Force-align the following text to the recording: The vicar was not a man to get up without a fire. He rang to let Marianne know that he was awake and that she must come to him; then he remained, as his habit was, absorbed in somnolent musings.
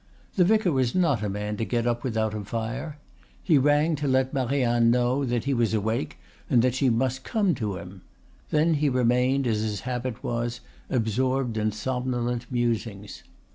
The 0.33 0.43
vicar 0.43 0.71
was 0.71 0.95
not 0.95 1.21
a 1.21 1.29
man 1.29 1.57
to 1.57 1.63
get 1.63 1.85
up 1.85 2.03
without 2.03 2.33
a 2.33 2.43
fire. 2.43 2.97
He 3.43 3.59
rang 3.59 3.95
to 3.97 4.07
let 4.07 4.33
Marianne 4.33 4.89
know 4.89 5.23
that 5.25 5.43
he 5.43 5.53
was 5.53 5.75
awake 5.75 6.17
and 6.49 6.63
that 6.63 6.73
she 6.73 6.89
must 6.89 7.23
come 7.23 7.53
to 7.53 7.77
him; 7.77 8.01
then 8.49 8.73
he 8.73 8.89
remained, 8.89 9.45
as 9.45 9.59
his 9.61 9.81
habit 9.81 10.23
was, 10.23 10.61
absorbed 10.89 11.55
in 11.55 11.71
somnolent 11.71 12.51
musings. 12.51 13.21